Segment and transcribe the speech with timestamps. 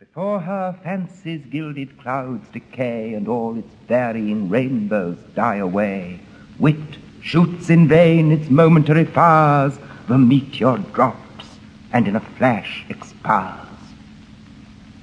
[0.00, 6.20] Before her fancy's gilded clouds decay, and all its varying rainbows die away.
[6.58, 9.78] Wit shoots in vain its momentary fires,
[10.08, 11.58] the meteor drops,
[11.92, 13.68] and in a flash expires.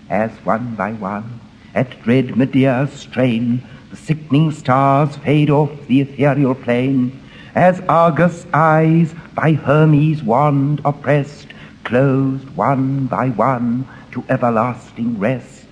[0.10, 1.42] As one by one,
[1.76, 3.62] at dread Medea's strain,
[3.92, 7.22] the sickening stars fade off the ethereal plain,
[7.54, 11.50] as Argus' eyes by Hermes' wand oppressed,
[11.84, 13.88] closed one by one
[14.18, 15.68] to everlasting rest.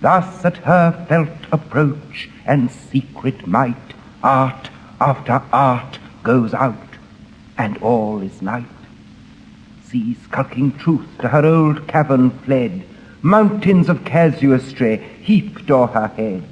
[0.00, 4.70] Thus at her felt approach and secret might, art
[5.00, 6.74] after art goes out,
[7.56, 8.64] and all is night.
[9.84, 12.82] See skulking truth to her old cavern fled,
[13.22, 16.42] mountains of casuistry heaped o'er her head.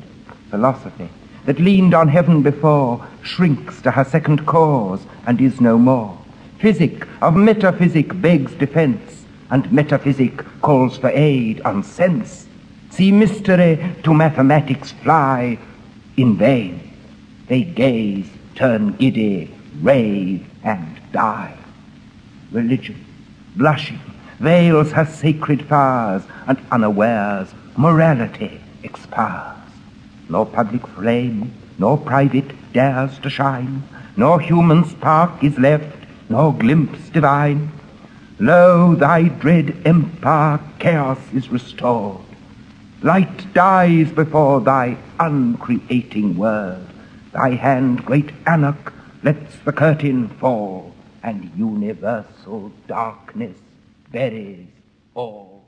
[0.50, 1.08] Philosophy,
[1.46, 6.16] that leaned on heaven before, shrinks to her second cause and is no more.
[6.60, 9.23] Physic of metaphysic begs defense,
[9.54, 12.48] and metaphysic calls for aid on sense.
[12.90, 15.56] See mystery to mathematics fly
[16.16, 16.80] in vain.
[17.46, 21.56] They gaze, turn giddy, rave, and die.
[22.50, 22.98] Religion,
[23.54, 24.00] blushing,
[24.40, 29.56] veils her sacred fires, and unawares morality expires.
[30.28, 33.84] Nor public flame, nor private dares to shine,
[34.16, 35.96] nor human spark is left,
[36.28, 37.70] nor glimpse divine.
[38.40, 42.20] Lo, thy dread empire chaos is restored.
[43.00, 46.84] Light dies before thy uncreating word.
[47.32, 53.56] Thy hand, great Anarch, lets the curtain fall, and universal darkness
[54.10, 54.66] buries
[55.14, 55.64] all.